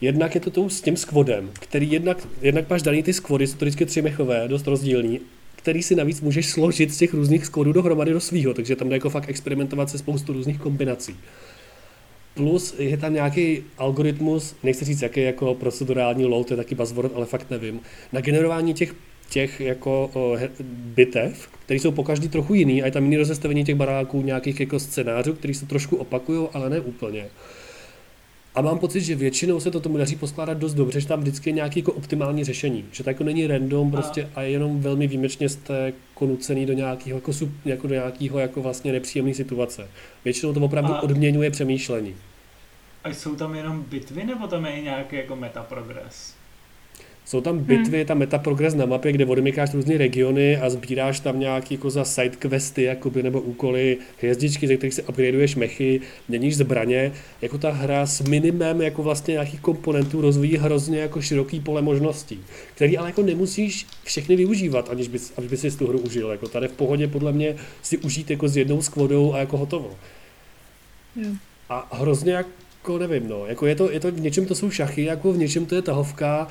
[0.00, 3.56] jednak je to tou s tím skvodem, který jednak, jednak máš daný ty skvody, jsou
[3.56, 5.20] to vždycky tři mechové, dost rozdílný,
[5.56, 8.96] který si navíc můžeš složit z těch různých skvodů dohromady do svýho, takže tam jde
[8.96, 11.16] jako fakt experimentovat se spoustu různých kombinací.
[12.38, 17.12] Plus je tam nějaký algoritmus, nechci říct jaký jako procedurální load, to je taky buzzword,
[17.14, 17.80] ale fakt nevím,
[18.12, 18.94] na generování těch
[19.30, 20.36] těch jako o,
[20.94, 24.60] bitev, které jsou po každý trochu jiný a je tam jiný rozestavení těch baráků, nějakých
[24.60, 27.26] jako scénářů, které se trošku opakují, ale ne úplně.
[28.58, 31.50] A mám pocit, že většinou se to tomu daří poskládat dost dobře, že tam vždycky
[31.50, 32.84] je nějaké jako optimální řešení.
[32.92, 36.72] Že to jako není random prostě a je jenom velmi výjimečně jste jako nucený do
[36.72, 39.88] nějakého, jako, sub, jako do nějakého jako vlastně nepříjemné situace.
[40.24, 42.16] Většinou to opravdu A- odměňuje přemýšlení.
[43.04, 46.34] A jsou tam jenom bitvy, nebo tam je i nějaký jako metaprogres?
[47.28, 51.74] Jsou tam bitvy, tam metaprogres na mapě, kde odemykáš různé regiony a sbíráš tam nějaký
[51.74, 57.12] jako za side questy jakoby, nebo úkoly, hvězdičky, ze kterých si upgradeuješ mechy, měníš zbraně.
[57.42, 62.40] Jako ta hra s minimem jako vlastně nějakých komponentů rozvíjí hrozně jako široký pole možností,
[62.74, 66.30] který ale jako nemusíš všechny využívat, aniž bys, aniž bys si tu hru užil.
[66.30, 69.90] Jako tady v pohodě podle mě si užít jako s jednou skvodou a jako hotovo.
[71.16, 71.30] Jo.
[71.68, 75.02] A hrozně jako nevím, no, jako je to, je to v něčem to jsou šachy,
[75.04, 76.48] jako v něčem to je tahovka,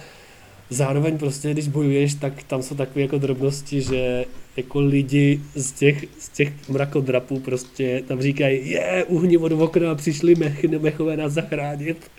[0.69, 4.25] zároveň prostě, když bojuješ, tak tam jsou takové jako drobnosti, že
[4.57, 10.35] jako lidi z těch, z těch mrakodrapů prostě tam říkají, je, uhni od okna, přišli
[10.35, 12.11] mech, mechové nás zachránit.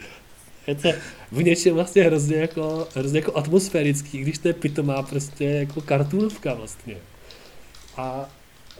[0.66, 0.88] Je to
[1.32, 6.54] v něčem vlastně hrozně jako, hrozně jako atmosférický, když to je pitomá prostě jako kartunovka
[6.54, 6.96] vlastně.
[7.96, 8.28] A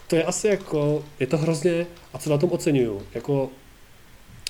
[0.09, 3.51] to je asi jako, je to hrozně, a co na tom oceňuju, jako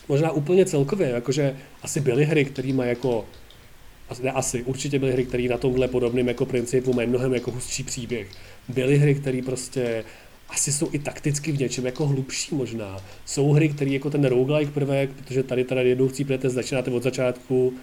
[0.09, 3.25] možná úplně celkově, jakože asi byly hry, které mají jako
[4.23, 7.85] ne asi, určitě byly hry, které na tomhle podobném jako principu mají mnohem jako hustší
[7.85, 8.29] příběh.
[8.69, 10.05] Byly hry, které prostě
[10.49, 12.97] asi jsou i takticky v něčem jako hlubší možná.
[13.27, 17.75] Jsou hry, které jako ten roguelike prvek, protože tady teda jednou chcípnete, začínáte od začátku,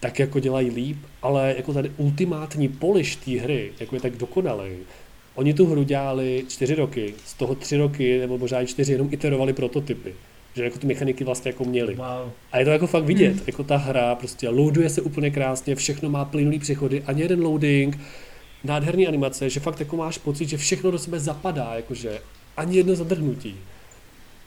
[0.00, 4.72] tak jako dělají líp, ale jako tady ultimátní poliš té hry, jako je tak dokonalý.
[5.34, 9.08] Oni tu hru dělali čtyři roky, z toho tři roky, nebo možná i čtyři, jenom
[9.10, 10.14] iterovali prototypy.
[10.58, 11.94] Že jako ty mechaniky vlastně jako měli.
[11.94, 12.30] Wow.
[12.52, 13.42] A je to jako fakt vidět, hmm.
[13.46, 17.98] jako ta hra prostě loaduje se úplně krásně, všechno má plynulý přechody, ani jeden loading,
[18.64, 22.20] nádherný animace, že fakt jako máš pocit, že všechno do sebe zapadá, jakože
[22.56, 23.56] ani jedno zadrhnutí.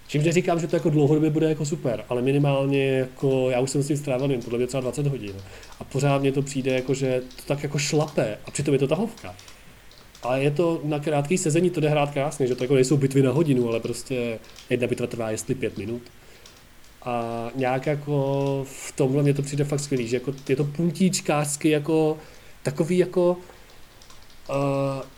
[0.07, 3.83] Čímž neříkám, že to jako dlouhodobě bude jako super, ale minimálně jako, já už jsem
[3.83, 5.33] s tím strávil jen podle mě třeba 20 hodin.
[5.79, 8.87] A pořád mně to přijde jako, že to tak jako šlape a přitom je to
[8.87, 9.35] tahovka.
[10.23, 13.21] A je to na krátký sezení, to jde hrát krásně, že to jako nejsou bitvy
[13.21, 16.01] na hodinu, ale prostě jedna bitva trvá jestli pět minut.
[17.03, 21.69] A nějak jako v tomhle mě to přijde fakt skvělý, že jako je to puntíčkářsky
[21.69, 22.17] jako
[22.63, 23.37] takový jako
[24.49, 24.55] uh,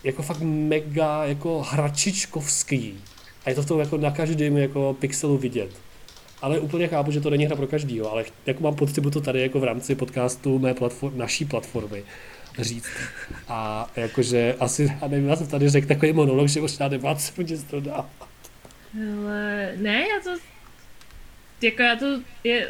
[0.03, 2.97] jako fakt mega jako hračičkovský.
[3.45, 5.69] A je to v tom jako na každém jako pixelu vidět.
[6.41, 9.41] Ale úplně chápu, že to není hra pro každýho, ale jako mám potřebu to tady
[9.41, 12.03] jako v rámci podcastu mé platform, naší platformy
[12.59, 12.89] říct.
[13.47, 17.41] A jakože asi, já nevím, já jsem tady řekl takový monolog, že možná nemá co
[17.41, 18.09] mě to dá.
[19.17, 20.29] Ale ne, já to,
[21.61, 22.69] jako já to je,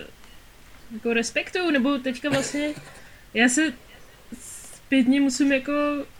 [0.94, 2.70] jako respektuju, nebo teďka vlastně,
[3.34, 3.74] já se
[4.86, 5.72] zpětně musím jako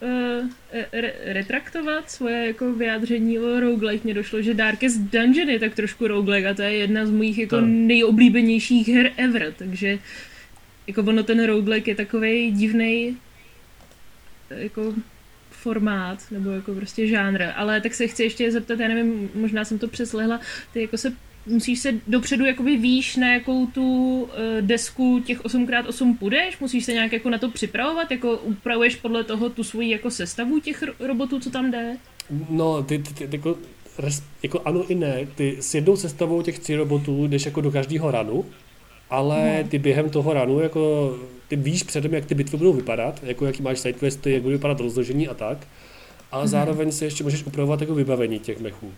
[0.02, 0.50] uh,
[0.94, 4.04] re- retraktovat svoje jako vyjádření o roguelike.
[4.04, 7.38] Mně došlo, že Darkest Dungeon je tak trošku roguelike a to je jedna z mojich
[7.38, 7.66] jako to.
[7.66, 10.00] nejoblíbenějších her ever, takže
[10.88, 13.18] jako ono ten roguelike je takový divný
[14.56, 14.94] jako
[15.52, 19.80] formát, nebo jako prostě žánr, ale tak se chci ještě zeptat, já nevím, možná jsem
[19.80, 20.40] to přeslehla,
[20.74, 21.14] ty jako se
[21.46, 24.30] musíš se dopředu jakoby víš, na jakou tu uh,
[24.62, 29.50] desku těch 8x8 půjdeš, musíš se nějak jako na to připravovat, jako upravuješ podle toho
[29.50, 31.98] tu svoji jako sestavu těch robotů, co tam jde?
[32.50, 33.58] No, ty, ty, ty jako,
[34.44, 38.12] jako ano i ne, ty s jednou sestavou těch tří robotů jdeš jako do každého
[38.12, 38.46] ranu,
[39.10, 39.70] ale no.
[39.70, 41.14] ty během toho ranu, jako
[41.54, 44.80] ty víš předem, jak ty bitvy budou vypadat, jako jaký máš sidequesty, jak bude vypadat
[44.80, 45.58] rozložení a tak,
[46.32, 46.48] ale mm.
[46.48, 48.94] zároveň si ještě můžeš upravovat jako vybavení těch mechů.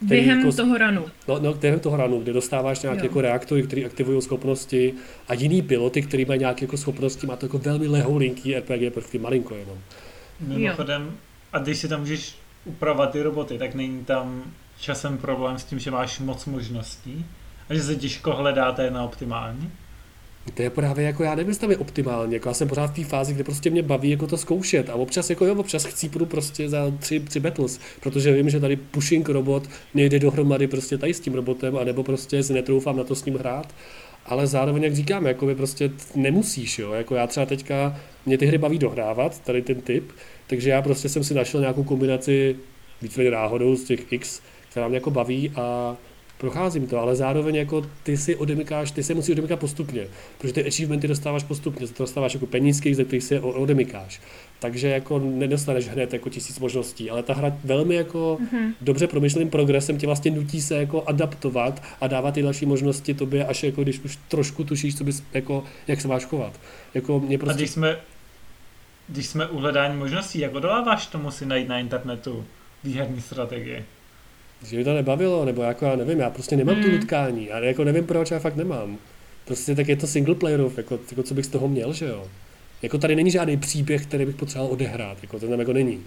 [0.00, 1.04] Během jako, toho ranu.
[1.28, 4.94] No, no, během toho ranu, kde dostáváš nějaké jako reaktory, které aktivují schopnosti
[5.28, 9.18] a jiný piloty, který mají nějaké jako schopnosti, má to jako velmi lehoulinký RPG prvky,
[9.18, 9.78] malinko jenom.
[10.40, 11.12] Mimochodem,
[11.52, 12.34] a když si tam můžeš
[12.64, 14.42] upravovat ty roboty, tak není tam
[14.80, 17.26] časem problém s tím, že máš moc možností
[17.68, 19.70] a že se těžko hledáte na optimální?
[20.54, 23.04] To je právě jako, já nevím, jestli je optimálně, jako já jsem pořád v té
[23.04, 26.68] fázi, kde prostě mě baví jako to zkoušet a občas jako jo, občas chcípnu prostě
[26.68, 31.20] za tři, tři battles, protože vím, že tady pushing robot nejde dohromady prostě tady s
[31.20, 33.74] tím robotem, anebo prostě si netroufám na to s ním hrát,
[34.26, 38.46] ale zároveň, jak říkám, jako by prostě nemusíš, jo, jako já třeba teďka, mě ty
[38.46, 40.12] hry baví dohrávat, tady ten typ,
[40.46, 42.56] takže já prostě jsem si našel nějakou kombinaci
[43.02, 45.96] víceméně náhodou z těch X, která mě jako baví a
[46.42, 50.06] procházím to, ale zároveň jako ty si odemykáš, ty se musí odemykat postupně,
[50.38, 54.20] protože ty achievementy dostáváš postupně, to dostáváš jako penízky, ze kterých se odemykáš.
[54.58, 58.74] Takže jako nedostaneš hned jako tisíc možností, ale ta hra velmi jako mm-hmm.
[58.80, 63.46] dobře promyšleným progresem tě vlastně nutí se jako adaptovat a dávat ty další možnosti tobě,
[63.46, 66.60] až jako když už trošku tušíš, co bys, jako, jak se máš chovat.
[66.94, 67.54] Jako mě prostě...
[67.54, 67.96] A když jsme,
[69.08, 72.44] když jsme u hledání možností, jak odoláváš tomu si najít na internetu
[72.84, 73.84] výherní strategie?
[74.66, 76.84] Že mi to nebavilo, nebo jako já nevím, já prostě nemám hmm.
[76.84, 78.98] tu utkání, a jako nevím proč, já fakt nemám.
[79.44, 82.26] Prostě tak je to single playerov, jako, jako co bych z toho měl, že jo.
[82.82, 86.00] Jako tady není žádný příběh, který bych potřeboval odehrát, jako to tam jako není.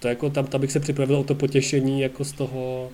[0.00, 2.90] To jako tam, tam bych se připravil o to potěšení jako z toho,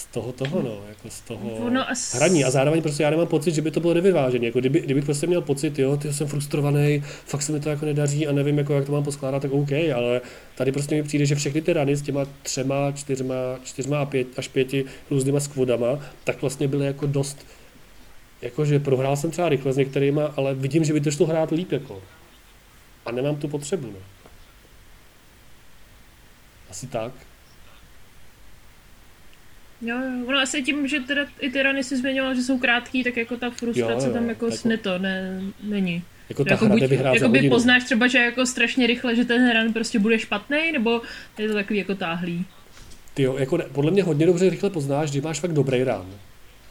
[0.00, 2.14] z toho toho, no, jako z toho no as...
[2.14, 2.44] hraní.
[2.44, 4.46] A zároveň prostě já nemám pocit, že by to bylo nevyvážené.
[4.46, 7.86] Jako kdyby, kdybych prostě měl pocit, jo, ty jsem frustrovaný, fakt se mi to jako
[7.86, 10.20] nedaří a nevím, jako, jak to mám poskládat, tak OK, ale
[10.54, 13.34] tady prostě mi přijde, že všechny ty rany s těma třema, čtyřma,
[13.64, 17.46] čtyřma a pět, až pěti různýma skvodama, tak vlastně byly jako dost,
[18.42, 21.72] jakože prohrál jsem třeba rychle s některýma, ale vidím, že by to šlo hrát líp,
[21.72, 22.02] jako.
[23.06, 23.98] A nemám tu potřebu, no.
[26.70, 27.12] Asi tak.
[29.82, 33.04] Jo, jo, ono asi tím, že teda i ty rany si zmiňoval, že jsou krátký,
[33.04, 36.02] tak jako ta frustrace jo, jo, tam jako, jako sny to ne, není.
[36.28, 39.72] Jako ta jako buď, jako by poznáš třeba, že jako strašně rychle, že ten ran
[39.72, 41.02] prostě bude špatný, nebo
[41.38, 42.44] je to takový jako táhlý?
[43.14, 46.06] Ty jo, jako podle mě hodně dobře rychle poznáš, že máš fakt dobrý ran.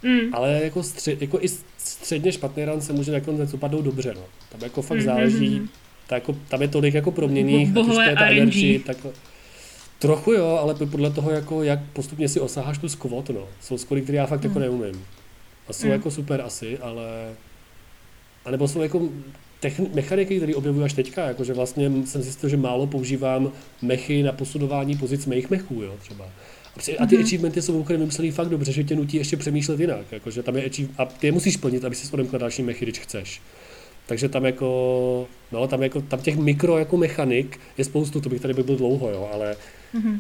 [0.04, 0.36] Mm.
[0.36, 4.26] Ale jako, střed, jako i středně špatný ran se může nakonec upadnout dobře, no.
[4.50, 5.04] Tam jako fakt mm-hmm.
[5.04, 5.68] záleží, mm-hmm.
[6.08, 8.98] ta jako, tam je tolik jako proměných, Bo- ať už to je ta energy, tak
[10.00, 13.48] Trochu jo, ale podle toho, jako, jak postupně si osaháš tu skvot, no.
[13.62, 14.64] Jsou skory, které já fakt jako mm.
[14.64, 15.06] jako neumím.
[15.68, 15.92] A jsou mm.
[15.92, 17.36] jako super asi, ale
[18.46, 19.10] A nebo jsou jako
[19.62, 24.32] techn- mechaniky, které objevuji až teďka, jakože vlastně jsem zjistil, že málo používám mechy na
[24.32, 26.26] posunování pozic mých mechů, jo, třeba.
[26.76, 27.24] A, při, a ty mm-hmm.
[27.24, 30.66] achievementy jsou mimochodem vymyslený fakt dobře, že tě nutí ještě přemýšlet jinak, jakože tam je
[30.66, 33.42] achieve, a ty je musíš plnit, aby si odemkl další mechy, když chceš.
[34.06, 38.42] Takže tam jako, no, tam jako, tam těch mikro jako mechanik je spoustu, to bych
[38.42, 39.56] tady byl dlouho, jo, ale
[39.96, 40.20] mm-hmm.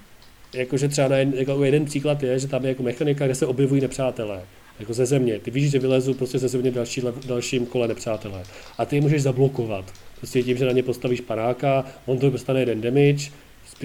[0.53, 3.45] jakože třeba na jen, jako jeden příklad je, že tam je jako mechanika, kde se
[3.45, 4.41] objevují nepřátelé
[4.79, 5.39] jako ze země.
[5.39, 8.43] Ty víš, že vylezu prostě ze země další, dalším kole nepřátelé.
[8.77, 9.93] A ty je můžeš zablokovat.
[10.17, 13.31] Prostě tím, že na ně postavíš panáka, on to dostane jeden damage,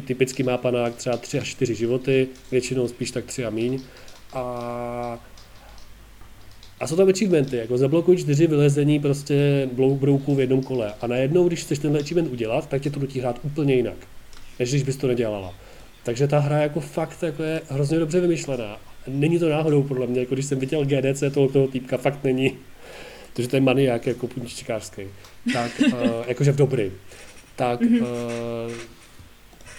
[0.06, 3.80] typicky má panák třeba 3 až 4 životy, většinou spíš tak 3 a míň.
[4.32, 5.20] A,
[6.80, 10.92] a jsou tam achievementy, jako zablokuj čtyři vylezení prostě brouků v jednom kole.
[11.00, 13.96] A najednou, když chceš tenhle achievement udělat, tak tě to nutí hrát úplně jinak,
[14.58, 15.54] než když bys to nedělala.
[16.04, 20.20] Takže ta hra jako fakt jako je hrozně dobře vymyšlená Není to náhodou podle mě,
[20.20, 22.58] jako když jsem viděl GDC toho, toho týpka, fakt není.
[23.32, 25.02] Protože to je maniak jako půjčkářský.
[25.52, 25.92] Tak, uh,
[26.26, 26.92] jakože v dobrý.
[27.56, 28.72] Tak, uh,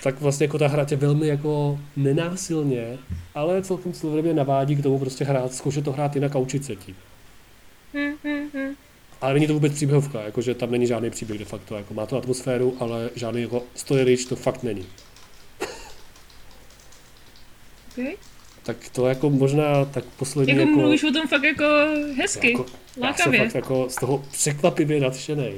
[0.04, 2.98] tak vlastně jako ta hra tě velmi jako nenásilně,
[3.36, 6.76] ale celkem sloveně navádí k tomu prostě hrát, zkoušet to hrát jinak a učit se
[6.76, 6.96] tím.
[9.22, 12.18] Ale není to vůbec příběhovka, jakože tam není žádný příběh de facto, jako má to
[12.18, 14.86] atmosféru, ale žádný jako story rich to fakt není.
[17.98, 18.16] Okay
[18.66, 20.70] tak to jako možná tak poslední jako...
[20.70, 21.66] Jako mluvíš o tom fakt jako
[22.18, 22.66] hezky, jako,
[23.02, 23.40] lákavě.
[23.40, 25.52] Já jsem fakt jako z toho překvapivě nadšený.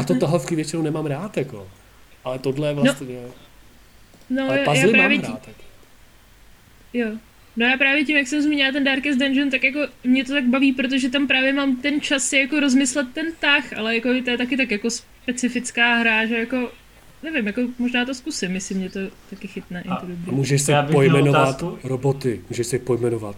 [0.00, 1.68] a to tahovky většinou nemám rád, jako.
[2.24, 2.82] Ale tohle je no.
[2.82, 3.16] vlastně...
[4.30, 5.62] No, no ale puzzle já mám rád, jako.
[6.92, 7.08] Jo.
[7.56, 10.44] No já právě tím, jak jsem zmínila ten Darkest Dungeon, tak jako mě to tak
[10.44, 14.30] baví, protože tam právě mám ten čas si jako rozmyslet ten tah, ale jako to
[14.30, 16.70] je taky tak jako specifická hra, že jako
[17.24, 19.82] nevím, jako možná to zkusím, myslím, mě to taky chytne.
[19.88, 23.36] A, a můžeš se pojmenovat roboty, můžeš se pojmenovat.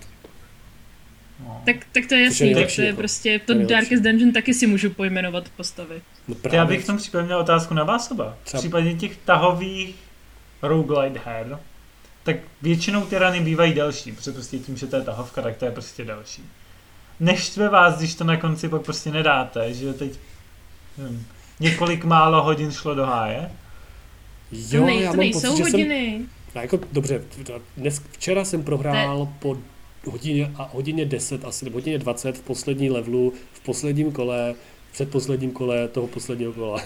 [1.44, 1.62] No.
[1.66, 2.96] Tak, tak to je jasný, tak to je jako.
[2.96, 6.03] prostě, to Darkest Dungeon taky si můžu pojmenovat postavy.
[6.29, 6.59] No právě.
[6.59, 8.37] Já bych v tom případě měl otázku na vás oba.
[8.44, 9.94] V případě těch tahových
[10.62, 11.59] roguelite her,
[12.22, 15.64] tak většinou ty rany bývají delší, protože prostě tím, že to je tahovka, tak to
[15.64, 16.42] je prostě delší.
[17.20, 20.18] Neštve vás, když to na konci pak prostě nedáte, že teď
[20.99, 21.27] nevím,
[21.61, 23.51] několik málo hodin šlo do háje,
[24.52, 26.12] Jo, to, nej, já to nejsou pocit, hodiny.
[26.12, 27.22] Jsem, no jako, dobře,
[27.76, 29.32] dnes, včera jsem prohrál Te...
[29.38, 29.56] po
[30.11, 34.54] hodině a hodině 10 asi, nebo hodině 20 v poslední levelu, v posledním kole,
[34.90, 36.80] v předposledním kole toho posledního kola.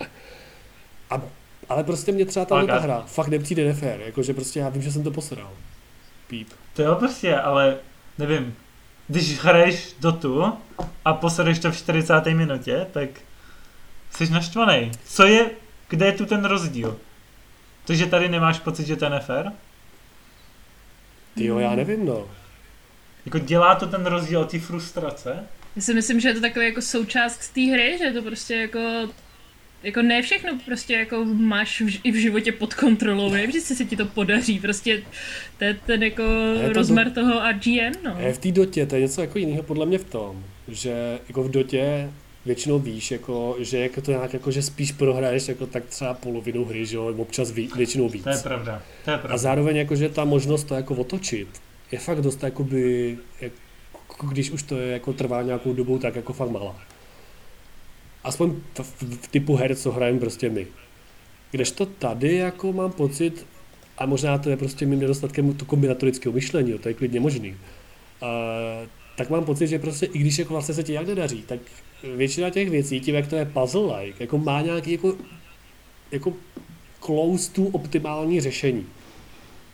[1.10, 1.22] a,
[1.68, 5.02] ale prostě mě třeba ta hra fakt nepřijde nefér, jakože prostě já vím, že jsem
[5.02, 5.50] to posral.
[6.26, 6.48] Píp.
[6.74, 7.76] To jo prostě, ale
[8.18, 8.54] nevím,
[9.08, 10.44] když hraješ Dotu
[11.04, 12.26] a posereš to v 40.
[12.26, 13.08] minutě, tak
[14.10, 14.90] jsi naštvaný.
[15.04, 15.50] Co je
[15.90, 16.98] kde je tu ten rozdíl?
[17.86, 19.52] To, že tady nemáš pocit, že to je nefér?
[21.36, 22.28] Jo, já nevím, no.
[23.26, 25.46] Jako dělá to ten rozdíl ty frustrace?
[25.76, 28.54] Já si myslím, že je to takový jako součást té hry, že je to prostě
[28.54, 29.08] jako
[29.82, 33.84] jako ne všechno prostě jako máš v, i v životě pod kontrolou, ne vždycky se
[33.84, 35.02] ti to podaří, prostě
[35.58, 36.22] to je ten jako
[36.62, 37.14] je rozmer do...
[37.14, 38.16] toho RGN, no.
[38.18, 41.42] Je v té dotě, to je něco jako jiného podle mě v tom, že jako
[41.42, 42.10] v dotě
[42.44, 46.64] většinou víš, jako, že jako to nějak, jako, že spíš prohraješ jako tak třeba polovinu
[46.64, 48.24] hry, že jo, občas ví, většinou víc.
[48.24, 49.34] To je pravda, to je pravda.
[49.34, 51.48] A zároveň jako, že ta možnost to jako otočit
[51.92, 56.32] je fakt dost jakoby, jako, když už to je, jako trvá nějakou dobu, tak jako
[56.32, 56.76] fakt malá.
[58.24, 60.66] Aspoň v, v, v typu her, co hrajeme prostě my.
[61.50, 63.46] Kdežto tady jako mám pocit,
[63.98, 68.28] a možná to je prostě mým nedostatkem to kombinatorického myšlení, to je klidně možný, uh,
[69.16, 71.60] tak mám pocit, že prostě i když jako vlastně se ti jak nedaří, tak
[72.02, 75.16] většina těch věcí, tím jak to je puzzle-like, jako má nějaký jako,
[76.12, 76.32] jako
[77.04, 78.86] close to optimální řešení.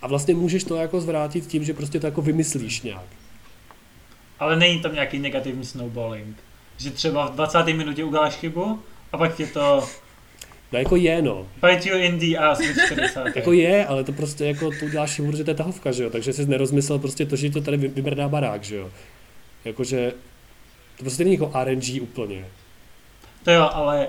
[0.03, 3.07] A vlastně můžeš to jako zvrátit tím, že prostě to jako vymyslíš nějak.
[4.39, 6.37] Ale není tam nějaký negativní snowballing.
[6.77, 7.67] Že třeba v 20.
[7.67, 9.85] minutě uděláš chybu a pak tě to...
[10.73, 11.47] No jako je, no.
[11.61, 13.37] Fight you in the ass 40.
[13.37, 16.11] jako je, ale to prostě jako to uděláš chybu, protože to je tahovka, že jo.
[16.11, 18.91] Takže jsi nerozmyslel prostě to, že to tady vybrdá barák, že jo.
[19.65, 20.13] Jakože
[20.97, 22.45] to prostě není jako RNG úplně.
[23.45, 24.09] To jo, ale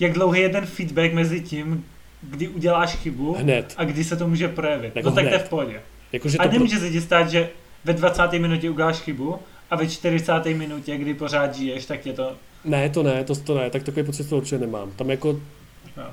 [0.00, 1.84] jak dlouhý je ten feedback mezi tím,
[2.22, 3.74] kdy uděláš chybu hned.
[3.76, 4.96] a kdy se to může projevit.
[4.96, 5.30] Jako no tak hned.
[5.30, 5.82] to je v pohodě.
[6.12, 7.48] Jako, že a nemůže se ti stát, že
[7.84, 8.32] ve 20.
[8.32, 9.38] minutě uděláš chybu
[9.70, 10.44] a ve 40.
[10.44, 12.32] minutě, kdy pořád žiješ, tak je to...
[12.64, 14.90] Ne, to ne, to, to ne, tak takový pocit to určitě nemám.
[14.96, 15.40] Tam jako.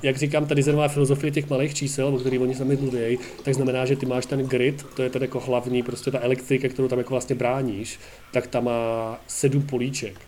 [0.04, 3.86] Jak říkám, ta designová filozofie těch malých čísel, o kterých oni sami mluví, tak znamená,
[3.86, 6.98] že ty máš ten grid, to je ten jako hlavní, prostě ta elektrika, kterou tam
[6.98, 8.00] jako vlastně bráníš,
[8.32, 10.22] tak tam má sedm políček.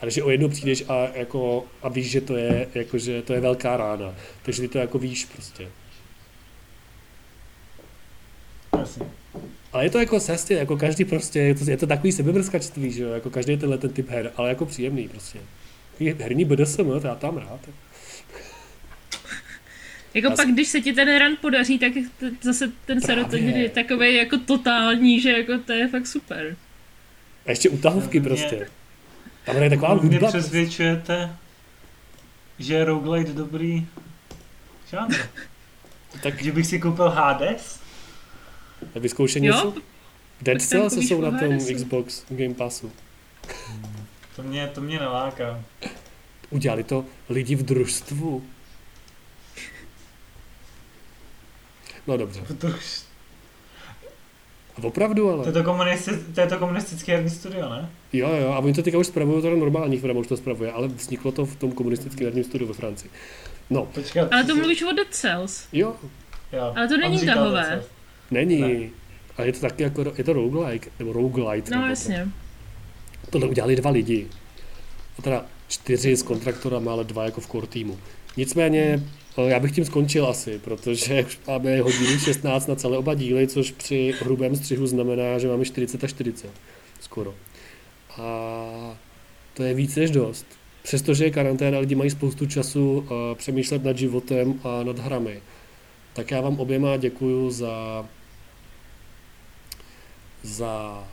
[0.00, 3.32] A když o jedno přijdeš a, jako, a víš, že to je, jako, že to
[3.32, 5.68] je velká rána, takže ty to jako víš prostě.
[8.78, 9.06] Jasně.
[9.72, 13.02] Ale je to jako sestě, jako každý prostě, je to, je to takový sebevrskačství, že
[13.02, 15.38] jo, jako každý tenhle ten typ her, ale jako příjemný prostě.
[16.18, 17.60] Herní BDSM, to já tam rád.
[17.66, 17.89] Jako
[20.14, 20.52] já pak, si...
[20.52, 25.20] když se ti ten run podaří, tak t- zase ten serotonin je takový jako totální,
[25.20, 26.56] že jako to je fakt super.
[27.46, 28.68] A ještě utahovky prostě.
[29.44, 30.08] Tam je taková hudba.
[30.08, 31.36] Mě přesvědčujete,
[32.58, 33.86] že je roguelite dobrý
[34.90, 35.14] žánr.
[36.22, 36.42] tak...
[36.42, 37.80] Že bych si koupil Hades?
[38.94, 39.74] A vyzkoušet něco?
[40.42, 42.92] Dead Cells jsou na tom Xbox Game Passu.
[44.36, 45.64] To mě, to mě neláká.
[46.50, 48.44] Udělali to lidi v družstvu.
[52.10, 52.40] No dobře.
[54.76, 55.42] A opravdu, ale.
[55.42, 57.90] To je to, komunisti, to, je to komunistické herní studio, ne?
[58.12, 60.88] Jo, jo, a oni to teďka už spravují, teda normální firma už to spravuje, ale
[60.88, 63.10] vzniklo to v tom komunistickém herním studiu ve Francii.
[63.70, 63.86] No.
[63.86, 65.66] Počkat, ale to mluvíš o Dead Cells.
[65.72, 65.96] Jo.
[66.52, 66.72] jo.
[66.76, 67.82] Ale to není tahové.
[68.30, 68.60] Není.
[68.60, 68.88] Ne.
[69.36, 71.70] A je to taky jako, je to roguelike, nebo roguelite.
[71.70, 72.28] No nebo jasně.
[73.24, 73.30] To.
[73.30, 74.26] Tohle udělali dva lidi.
[75.18, 77.98] A teda čtyři s kontraktorama, ale dva jako v core týmu.
[78.36, 79.02] Nicméně
[79.36, 83.70] já bych tím skončil asi, protože už máme hodinu 16 na celé oba díly, což
[83.70, 86.50] při hrubém střihu znamená, že máme 40 a 40.
[87.00, 87.34] Skoro.
[88.18, 88.98] A
[89.54, 90.46] to je víc než dost.
[90.82, 95.42] Přestože je karanténa, lidi mají spoustu času uh, přemýšlet nad životem a nad hrami.
[96.12, 98.06] Tak já vám oběma děkuju za
[100.42, 101.04] za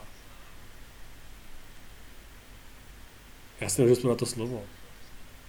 [3.61, 4.63] já si nevím, na to slovo.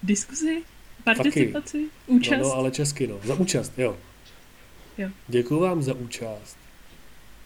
[0.02, 0.62] Diskuzi?
[1.16, 1.78] Participaci?
[1.78, 1.90] Taky.
[2.06, 2.42] Účast?
[2.42, 3.20] No, no, ale česky, no.
[3.24, 3.96] Za účast, jo.
[4.98, 5.08] jo.
[5.28, 6.56] Děkuji vám za účast.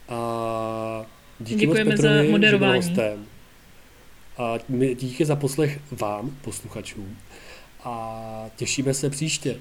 [0.08, 1.06] A
[1.40, 2.76] díky Děkujeme moc Petrovi, za moderování.
[2.76, 3.26] Hostem.
[4.38, 4.58] A
[4.94, 7.18] díky za poslech vám, posluchačům.
[7.84, 9.58] A těšíme se příště.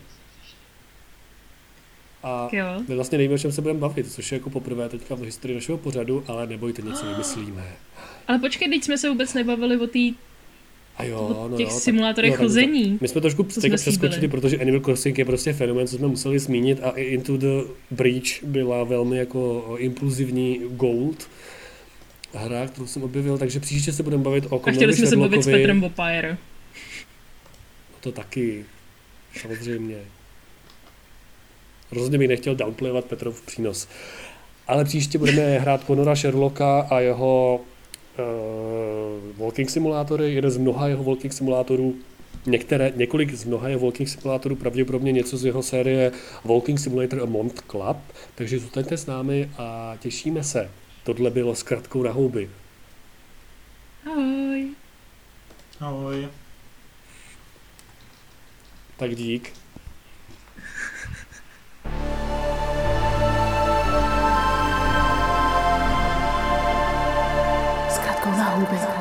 [2.24, 2.66] A jo.
[2.88, 5.56] my vlastně nevíme, o čem se budeme bavit, což je jako poprvé teďka v historii
[5.56, 7.76] našeho pořadu, ale nebojte, něco vymyslíme.
[8.28, 9.99] Ale počkej, teď jsme se vůbec nebavili o té
[10.97, 12.97] a jo, no těch jo, simulátorech chození.
[13.01, 16.79] My jsme trošku jsme přeskočili, protože Animal Crossing je prostě fenomén, co jsme museli zmínit
[16.83, 21.27] a i Into the Breach byla velmi jako impulzivní gold
[22.33, 25.43] hra, kterou jsem objevil, takže příště se budeme bavit o A chtěli jsme se bavit
[25.43, 26.37] s Petrem Bopire.
[27.91, 28.65] No to taky,
[29.41, 29.97] samozřejmě.
[31.91, 33.87] Rozhodně bych nechtěl downplayovat Petrov přínos.
[34.67, 37.61] Ale příště budeme hrát Conora Sherlocka a jeho
[38.18, 41.95] uh, walking simulátory, jeden z mnoha jeho walking simulátorů,
[42.45, 46.12] některé, několik z mnoha jeho walking simulátorů, pravděpodobně něco z jeho série
[46.45, 47.97] Walking Simulator a Mont Club,
[48.36, 50.72] takže zůstaňte s námi a těšíme se.
[51.03, 52.49] Tohle bylo s kratkou na houby.
[54.05, 54.68] Ahoj.
[55.80, 56.28] Ahoj.
[58.97, 59.61] Tak dík.
[68.62, 69.01] 私